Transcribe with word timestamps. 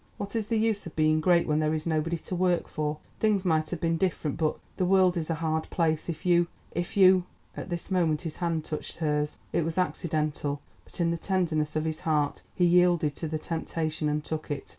What 0.17 0.35
is 0.35 0.47
the 0.47 0.57
use 0.57 0.87
of 0.87 0.95
being 0.95 1.21
great 1.21 1.45
when 1.47 1.59
there 1.59 1.75
is 1.75 1.85
nobody 1.85 2.17
to 2.17 2.35
work 2.35 2.67
for? 2.67 2.97
Things 3.19 3.45
might 3.45 3.69
have 3.69 3.79
been 3.79 3.97
different, 3.97 4.35
but 4.37 4.57
the 4.77 4.85
world 4.85 5.15
is 5.15 5.29
a 5.29 5.35
hard 5.35 5.69
place. 5.69 6.09
If 6.09 6.25
you—if 6.25 6.97
you——" 6.97 7.25
At 7.55 7.69
this 7.69 7.91
moment 7.91 8.21
his 8.23 8.37
hand 8.37 8.65
touched 8.65 8.95
hers; 8.97 9.37
it 9.53 9.63
was 9.63 9.77
accidental, 9.77 10.59
but 10.85 10.99
in 10.99 11.11
the 11.11 11.17
tenderness 11.19 11.75
of 11.75 11.85
his 11.85 11.99
heart 11.99 12.41
he 12.55 12.65
yielded 12.65 13.15
to 13.17 13.27
the 13.27 13.37
temptation 13.37 14.09
and 14.09 14.23
took 14.23 14.49
it. 14.49 14.69